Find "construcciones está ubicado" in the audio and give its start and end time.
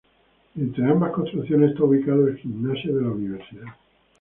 1.11-2.27